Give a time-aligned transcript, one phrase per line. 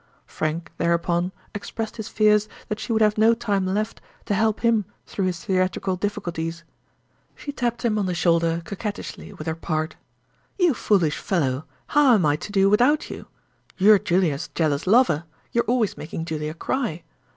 [0.25, 4.83] Frank thereupon expressed his fears that she would have no time left to help him
[5.05, 6.63] through his theatrical difficulties.
[7.35, 9.97] She tapped him on the shoulder coquettishly with her part.
[10.57, 13.27] "You foolish fellow, how am I to do without you?
[13.77, 17.03] You're Julia's jealous lover; you're always making Julia cry.